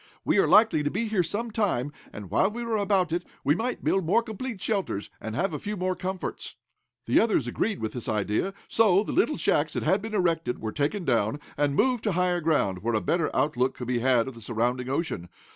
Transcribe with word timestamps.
We 0.25 0.39
are 0.39 0.47
likely 0.47 0.81
to 0.81 0.89
be 0.89 1.05
here 1.05 1.21
some 1.21 1.51
time, 1.51 1.93
and, 2.11 2.31
while 2.31 2.49
we 2.49 2.63
are 2.63 2.75
about 2.75 3.11
it, 3.11 3.23
we 3.43 3.53
might 3.53 3.83
build 3.83 4.03
more 4.03 4.23
complete 4.23 4.59
shelters, 4.59 5.11
and 5.21 5.35
have 5.35 5.53
a 5.53 5.59
few 5.59 5.77
more 5.77 5.95
comforts." 5.95 6.55
The 7.05 7.19
others 7.19 7.45
agreed 7.45 7.79
with 7.79 7.93
this 7.93 8.09
idea, 8.09 8.55
so 8.67 9.03
the 9.03 9.11
little 9.11 9.37
shacks 9.37 9.73
that 9.73 9.83
had 9.83 10.01
been 10.01 10.15
erected 10.15 10.57
were 10.57 10.71
taken 10.71 11.05
down, 11.05 11.39
and 11.55 11.75
moved 11.75 12.03
to 12.05 12.13
higher 12.13 12.41
ground, 12.41 12.81
where 12.81 12.95
a 12.95 12.99
better 12.99 13.29
outlook 13.35 13.75
could 13.75 13.85
be 13.87 13.99
had 13.99 14.27
of 14.27 14.33
the 14.33 14.41
surrounding 14.41 14.89
ocean. 14.89 15.29